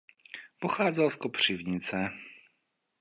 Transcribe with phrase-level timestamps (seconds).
[0.59, 2.09] Pocházel z Kopřivnice.